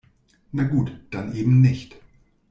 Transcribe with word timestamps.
Na 0.53 0.63
gut, 0.63 0.99
dann 1.11 1.35
eben 1.35 1.61
nicht. 1.61 1.95